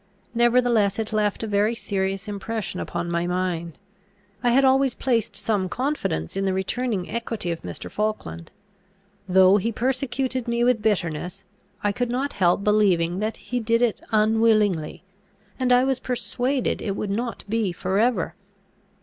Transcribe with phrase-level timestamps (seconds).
[0.33, 3.77] Nevertheless, it left a very serious impression upon my mind.
[4.41, 7.87] I had always placed some confidence in the returning equity of Mr.
[7.91, 8.49] Falkland.
[9.29, 11.43] Though he persecuted me with bitterness,
[11.83, 15.03] I could not help believing that he did it unwillingly,
[15.59, 18.33] and I was persuaded it would not be for ever.